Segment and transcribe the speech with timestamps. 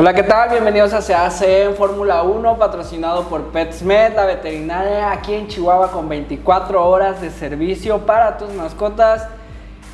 [0.00, 0.48] Hola, ¿qué tal?
[0.48, 6.08] Bienvenidos a CAC en Fórmula 1, patrocinado por PetSmed, la veterinaria aquí en Chihuahua con
[6.08, 9.28] 24 horas de servicio para tus mascotas.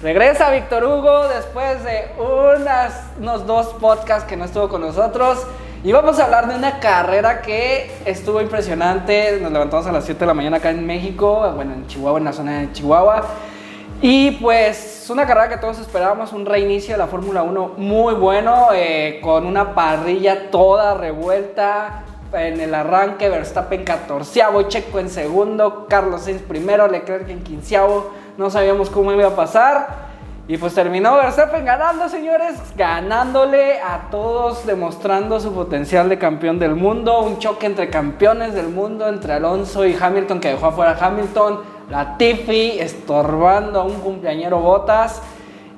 [0.05, 2.05] Regresa Víctor Hugo después de
[3.19, 5.45] unos dos podcasts que no estuvo con nosotros.
[5.83, 9.41] Y vamos a hablar de una carrera que estuvo impresionante.
[9.43, 12.25] Nos levantamos a las 7 de la mañana acá en México, bueno, en Chihuahua, en
[12.27, 13.25] la zona de Chihuahua.
[14.03, 18.69] Y pues una carrera que todos esperábamos, un reinicio de la Fórmula 1 muy bueno,
[18.75, 22.03] eh, con una parrilla toda revuelta.
[22.33, 28.11] En el arranque, Verstappen 14, Checo en segundo, Carlos Sainz primero, Leclerc en quinceavo.
[28.37, 30.07] No sabíamos cómo iba a pasar.
[30.49, 36.75] Y pues terminó Verstappen ganando, señores, ganándole a todos, demostrando su potencial de campeón del
[36.75, 37.21] mundo.
[37.23, 42.17] Un choque entre campeones del mundo, entre Alonso y Hamilton, que dejó afuera Hamilton la
[42.17, 45.23] Tiffy estorbando a un cumpleañero Botas.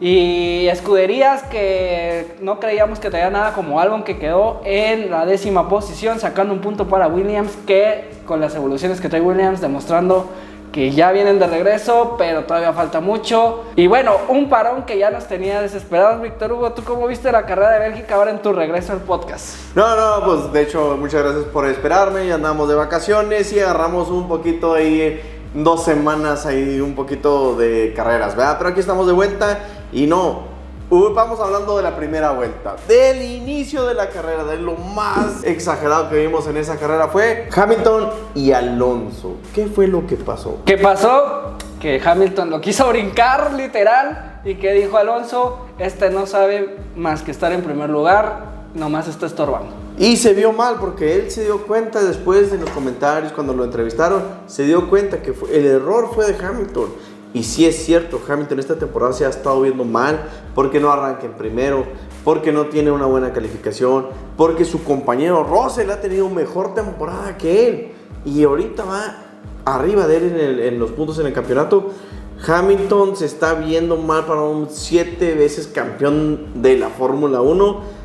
[0.00, 5.68] Y escuderías que no creíamos que traía nada como Albon que quedó en la décima
[5.68, 10.28] posición, sacando un punto para Williams, que con las evoluciones que trae Williams, demostrando
[10.70, 13.64] que ya vienen de regreso, pero todavía falta mucho.
[13.74, 16.72] Y bueno, un parón que ya nos tenía desesperados, Víctor Hugo.
[16.74, 19.74] ¿Tú cómo viste la carrera de Bélgica ahora en tu regreso al podcast?
[19.74, 22.28] No, no, pues de hecho, muchas gracias por esperarme.
[22.28, 27.92] Ya andamos de vacaciones y agarramos un poquito ahí dos semanas ahí un poquito de
[27.94, 28.56] carreras, ¿verdad?
[28.58, 29.60] Pero aquí estamos de vuelta
[29.92, 30.42] y no,
[30.90, 36.08] vamos hablando de la primera vuelta, del inicio de la carrera, de lo más exagerado
[36.08, 39.36] que vimos en esa carrera fue Hamilton y Alonso.
[39.54, 40.58] ¿Qué fue lo que pasó?
[40.64, 41.56] ¿Qué pasó?
[41.80, 47.30] Que Hamilton lo quiso brincar literal y que dijo Alonso, este no sabe más que
[47.30, 49.87] estar en primer lugar, nomás está estorbando.
[49.98, 53.64] Y se vio mal porque él se dio cuenta después en los comentarios, cuando lo
[53.64, 56.90] entrevistaron, se dio cuenta que el error fue de Hamilton.
[57.34, 60.22] Y sí es cierto, Hamilton esta temporada se ha estado viendo mal
[60.54, 61.84] porque no arranca en primero,
[62.24, 67.68] porque no tiene una buena calificación, porque su compañero Russell ha tenido mejor temporada que
[67.68, 67.92] él.
[68.24, 69.16] Y ahorita va
[69.64, 71.90] arriba de él en, en los puntos en el campeonato.
[72.46, 77.97] Hamilton se está viendo mal para un siete veces campeón de la Fórmula 1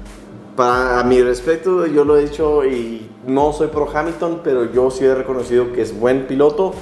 [0.55, 4.91] para a mi respecto, yo lo he dicho y no soy pro Hamilton, pero yo
[4.91, 6.73] sí he reconocido que es buen piloto.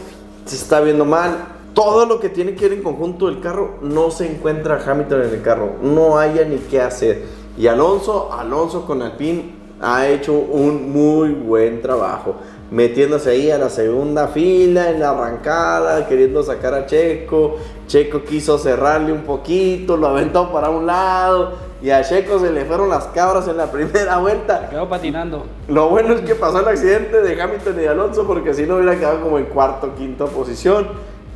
[0.45, 1.57] Se está viendo mal.
[1.73, 5.29] Todo lo que tiene que ver en conjunto del carro, no se encuentra Hamilton en
[5.29, 5.75] el carro.
[5.81, 7.23] No haya ni qué hacer.
[7.57, 12.35] Y Alonso, Alonso con Alpine ha hecho un muy buen trabajo.
[12.71, 17.55] Metiéndose ahí a la segunda fila, en la arrancada, queriendo sacar a Checo.
[17.87, 22.65] Checo quiso cerrarle un poquito, lo aventó para un lado y a Checo se le
[22.65, 24.61] fueron las cabras en la primera vuelta.
[24.61, 25.45] Se quedó patinando.
[25.67, 28.97] Lo bueno es que pasó el accidente de Hamilton y Alonso porque si no hubiera
[28.97, 30.87] quedado como en cuarto, quinta posición.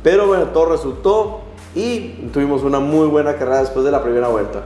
[0.02, 1.40] Pero bueno, todo resultó
[1.74, 4.62] y tuvimos una muy buena carrera después de la primera vuelta.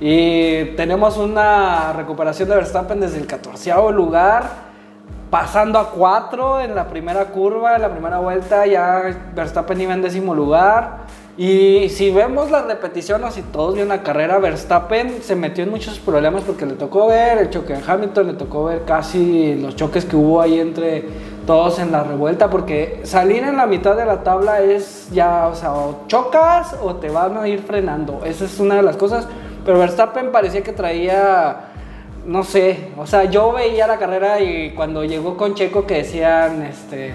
[0.00, 4.69] Y tenemos una recuperación de Verstappen desde el 14 lugar,
[5.30, 9.02] pasando a 4 en la primera curva, en la primera vuelta, ya
[9.34, 11.08] Verstappen iba en décimo lugar.
[11.36, 15.98] Y si vemos la repetición o todos vieron la carrera, Verstappen se metió en muchos
[15.98, 20.04] problemas porque le tocó ver el choque en Hamilton, le tocó ver casi los choques
[20.04, 21.04] que hubo ahí entre
[21.46, 25.54] todos en la revuelta, porque salir en la mitad de la tabla es ya, o
[25.54, 28.20] sea, o chocas o te van a ir frenando.
[28.24, 29.26] Esa es una de las cosas.
[29.64, 31.69] Pero Verstappen parecía que traía,
[32.26, 36.62] no sé, o sea, yo veía la carrera y cuando llegó con Checo que decían,
[36.62, 37.14] este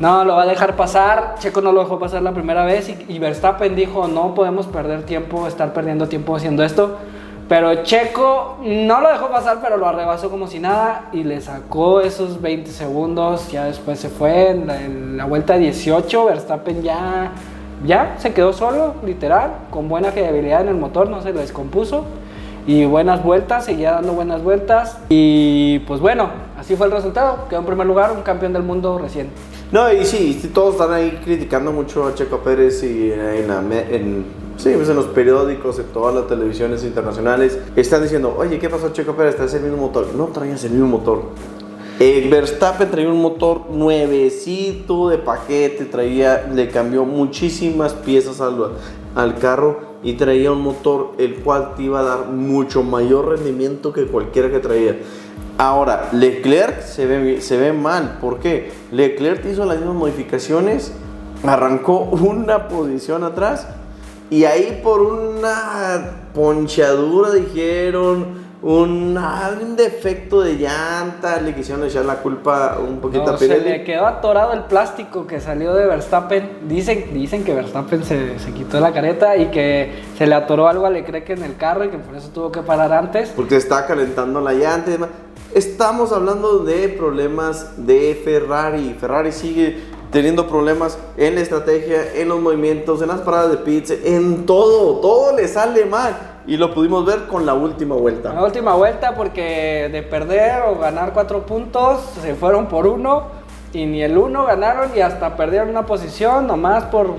[0.00, 1.34] no, lo va a dejar pasar.
[1.38, 5.46] Checo no lo dejó pasar la primera vez y, Verstappen dijo, no podemos perder tiempo,
[5.48, 6.96] estar perdiendo tiempo haciendo esto.
[7.48, 12.00] Pero Checo no lo dejó pasar, pero lo arrebasó como si nada y le sacó
[12.00, 13.50] esos 20 segundos.
[13.50, 16.26] Ya después se fue en la, vuelta 18.
[16.26, 17.32] Verstappen ya,
[17.84, 22.04] ya se quedó solo, literal, con buena fiabilidad en el motor, no se le descompuso.
[22.68, 24.98] Y buenas vueltas, seguía dando buenas vueltas.
[25.08, 27.48] Y pues bueno, así fue el resultado.
[27.48, 29.30] Quedó en primer lugar un campeón del mundo recién.
[29.72, 34.26] No, y sí, todos están ahí criticando mucho a Checo Pérez y en, en,
[34.58, 38.90] sí, pues en los periódicos, en todas las televisiones internacionales, están diciendo, oye, ¿qué pasó
[38.90, 39.36] Checo Pérez?
[39.36, 40.08] Traes el mismo motor.
[40.14, 41.22] No traías el mismo motor.
[41.98, 48.72] El Verstappen traía un motor nuevecito de paquete, traía, le cambió muchísimas piezas al,
[49.14, 53.92] al carro y traía un motor el cual te iba a dar mucho mayor rendimiento
[53.92, 54.98] que cualquiera que traía.
[55.58, 58.18] Ahora, Leclerc se ve, se ve mal.
[58.20, 58.70] ¿Por qué?
[58.92, 60.92] Leclerc hizo las mismas modificaciones,
[61.42, 63.66] arrancó una posición atrás
[64.30, 69.16] y ahí por una ponchadura dijeron, un,
[69.62, 73.68] un defecto de llanta, le quisieron echar la culpa un poquito No, a se Pirelli.
[73.70, 76.58] le quedó atorado el plástico que salió de Verstappen.
[76.68, 80.86] Dicen, dicen que Verstappen se, se quitó la careta y que se le atoró algo
[80.86, 83.30] a Leclerc en el carro y que por eso tuvo que parar antes.
[83.30, 85.10] Porque está calentando la llanta y demás.
[85.54, 88.96] Estamos hablando de problemas de Ferrari.
[89.00, 89.78] Ferrari sigue
[90.10, 95.00] teniendo problemas en la estrategia, en los movimientos, en las paradas de pits, en todo.
[95.00, 96.16] Todo le sale mal.
[96.48, 98.42] Y lo pudimos ver con la última La vuelta.
[98.42, 103.24] última vuelta porque de perder o ganar cuatro puntos se fueron por uno
[103.72, 107.10] y ni el uno ganaron y hasta perdieron una posición nomás por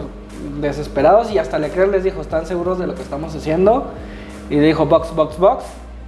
[0.60, 3.86] desesperados y hasta Leclerc les dijo, ¿están seguros de lo que estamos haciendo?
[4.50, 5.64] Y dijo, box, box, box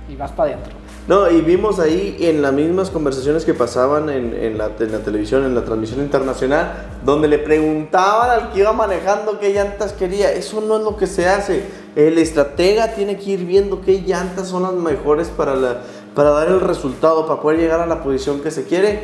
[0.10, 0.74] y vas para adentro.
[1.08, 5.00] No, y vimos ahí en las mismas conversaciones que pasaban en, en la, en la
[5.00, 6.72] televisión, en la transmisión internacional,
[7.04, 10.32] donde le preguntaban al que iba manejando qué llantas quería.
[10.32, 11.81] Eso no es lo que se hace.
[11.96, 15.84] El estratega tiene que ir viendo qué llantas son las mejores para,
[16.16, 19.00] para dar el resultado, para poder llegar a la posición que se quiere.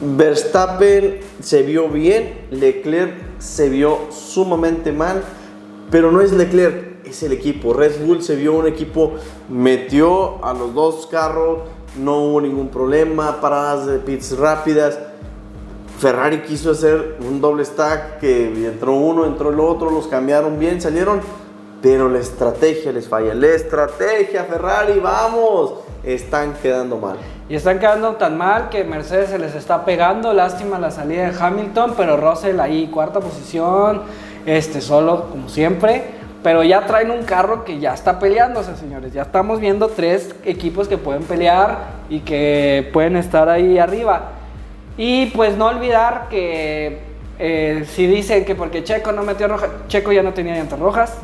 [0.00, 5.22] Verstappen se vio bien, Leclerc se vio sumamente mal,
[5.90, 7.74] pero no es Leclerc, es el equipo.
[7.74, 9.14] Red Bull se vio un equipo,
[9.48, 11.60] metió a los dos carros,
[11.98, 14.98] no hubo ningún problema, paradas de pits rápidas.
[15.98, 20.80] Ferrari quiso hacer un doble stack que entró uno, entró el otro, los cambiaron bien,
[20.80, 21.20] salieron,
[21.84, 23.34] pero la estrategia les falla.
[23.34, 27.18] La estrategia, Ferrari, vamos, están quedando mal.
[27.46, 30.32] Y están quedando tan mal que Mercedes se les está pegando.
[30.32, 34.00] Lástima la salida de Hamilton, pero Russell ahí, cuarta posición,
[34.46, 36.04] este solo como siempre.
[36.42, 39.12] Pero ya traen un carro que ya está peleándose, señores.
[39.12, 44.30] Ya estamos viendo tres equipos que pueden pelear y que pueden estar ahí arriba.
[44.96, 47.00] Y pues no olvidar que
[47.38, 51.18] eh, si dicen que porque Checo no metió roja, Checo ya no tenía llantas rojas,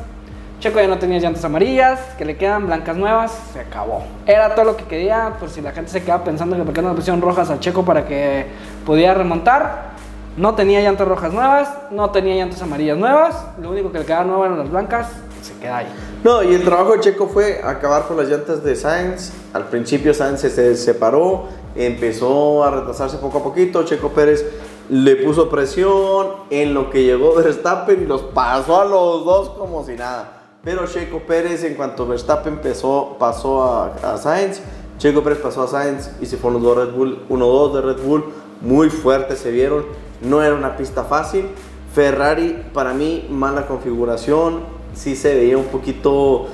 [0.60, 4.02] Checo ya no tenía llantas amarillas, que le quedan blancas nuevas, se acabó.
[4.26, 6.82] Era todo lo que quería, por si la gente se queda pensando que por qué
[6.82, 8.46] no le pusieron rojas a Checo para que
[8.84, 9.90] pudiera remontar.
[10.36, 14.24] No tenía llantas rojas nuevas, no tenía llantas amarillas nuevas, lo único que le quedaba
[14.24, 15.08] nuevo eran las blancas,
[15.42, 15.86] se queda ahí.
[16.22, 19.32] No, y el trabajo de Checo fue acabar con las llantas de Sainz.
[19.54, 23.82] Al principio Sainz se- se separó, empezó a retrasarse poco a poquito.
[23.84, 24.44] Checo Pérez
[24.90, 29.82] le puso presión en lo que llegó Verstappen y los pasó a los dos como
[29.84, 30.36] si nada.
[30.62, 34.60] Pero Checo Pérez, en cuanto Verstappen empezó, pasó a, Sainz,
[34.98, 38.02] Checo Pérez pasó a Sainz y se fueron los dos Red Bull, 1-2 de Red
[38.02, 38.24] Bull,
[38.60, 39.86] muy fuertes se vieron.
[40.20, 41.46] No era una pista fácil.
[41.94, 44.60] Ferrari, para mí, mala configuración.
[44.94, 46.48] Sí se veía un poquito.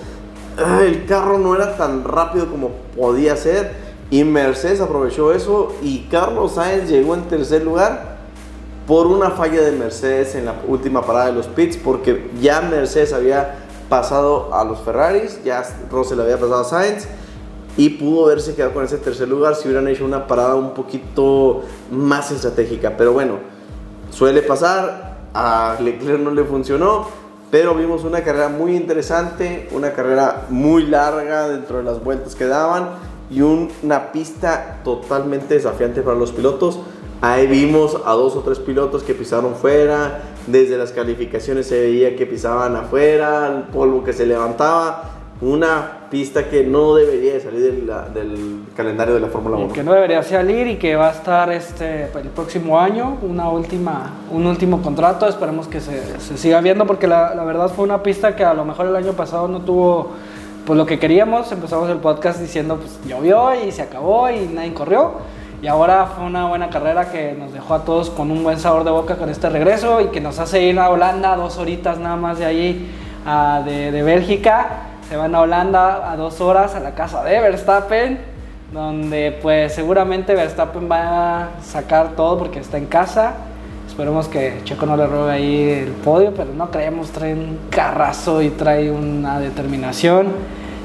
[0.57, 3.73] ah, El carro no era tan rápido como podía ser.
[4.11, 5.75] Y Mercedes aprovechó eso.
[5.83, 8.19] Y Carlos Sainz llegó en tercer lugar
[8.87, 11.77] por una falla de Mercedes en la última parada de los pits.
[11.77, 15.43] Porque ya Mercedes había pasado a los Ferraris.
[15.45, 17.07] Ya Russell había pasado a Sainz.
[17.79, 21.63] Y pudo haberse quedado con ese tercer lugar si hubieran hecho una parada un poquito
[21.91, 22.97] más estratégica.
[22.97, 23.35] Pero bueno,
[24.11, 25.15] suele pasar.
[25.35, 27.07] A Leclerc no le funcionó.
[27.51, 29.69] Pero vimos una carrera muy interesante.
[29.73, 32.89] Una carrera muy larga dentro de las vueltas que daban.
[33.31, 36.79] Y un- una pista totalmente desafiante para los pilotos.
[37.21, 40.23] Ahí vimos a dos o tres pilotos que pisaron fuera.
[40.47, 43.49] Desde las calificaciones se veía que pisaban afuera.
[43.49, 45.11] El polvo que se levantaba.
[45.41, 47.85] Una pista que no debería de salir
[48.15, 49.73] del calendario de la Fórmula Y 1.
[49.75, 54.13] que no debería salir y que va a estar este el próximo año una última
[54.31, 58.03] un último contrato esperemos que se, se siga viendo porque la, la verdad fue una
[58.03, 60.13] pista que a lo mejor el año pasado no tuvo
[60.65, 64.73] pues lo que queríamos empezamos el podcast diciendo pues llovió y se acabó y nadie
[64.73, 65.13] corrió
[65.63, 68.85] y ahora fue una buena carrera que nos dejó a todos con un buen sabor
[68.85, 72.17] de boca con este regreso y que nos hace ir a Holanda dos horitas nada
[72.17, 72.91] más de allí
[73.27, 74.67] a- de, de Bélgica
[75.09, 78.19] se van a Holanda a dos horas a la casa de Verstappen
[78.73, 83.35] donde pues seguramente Verstappen va a sacar todo porque está en casa.
[83.87, 88.43] Esperemos que Checo no le robe ahí el podio, pero no creemos, trae un carrazo
[88.43, 90.27] y trae una determinación.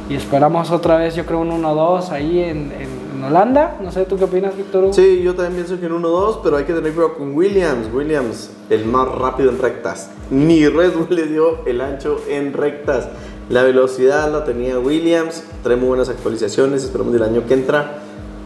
[0.10, 3.78] Y esperamos otra vez, yo creo, un 1-2 ahí en, en- Holanda.
[3.82, 4.94] No sé, ¿tú qué opinas, Víctor?
[4.94, 7.88] Sí, yo también pienso que en 1-2, pero hay que tener cuidado con Williams.
[7.94, 10.10] Williams, el más rápido en rectas.
[10.30, 13.10] Ni Red Bull le dio el ancho en rectas.
[13.50, 15.44] La velocidad la tenía Williams.
[15.64, 16.84] Trae muy buenas actualizaciones.
[16.84, 18.00] Esperamos el año que entra.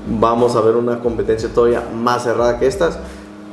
[0.07, 2.99] Vamos a ver una competencia todavía más cerrada que estas.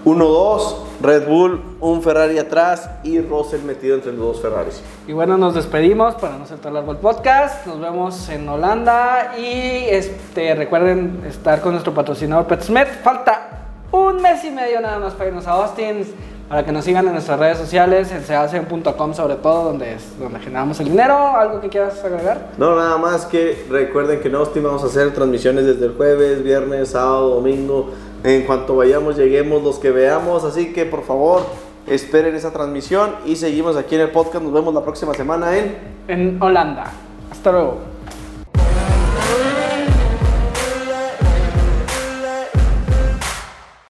[0.04, 4.82] 1-2, Red Bull, un Ferrari atrás y Russell metido entre los dos Ferraris.
[5.06, 7.66] Y bueno, nos despedimos para no ser tan largo el podcast.
[7.66, 13.02] Nos vemos en Holanda y este, recuerden estar con nuestro patrocinador PetSmet.
[13.02, 13.48] Falta
[13.92, 16.04] un mes y medio nada más para irnos a Austin.
[16.52, 20.38] Para que nos sigan en nuestras redes sociales, en sehace.com sobre todo, donde, es, donde
[20.38, 21.16] generamos el dinero.
[21.16, 22.48] ¿Algo que quieras agregar?
[22.58, 26.90] No, nada más que recuerden que no vamos a hacer transmisiones desde el jueves, viernes,
[26.90, 27.92] sábado, domingo.
[28.22, 30.44] En cuanto vayamos, lleguemos los que veamos.
[30.44, 31.46] Así que por favor,
[31.86, 34.44] esperen esa transmisión y seguimos aquí en el podcast.
[34.44, 35.78] Nos vemos la próxima semana en...
[36.06, 36.84] En Holanda.
[37.30, 37.91] Hasta luego.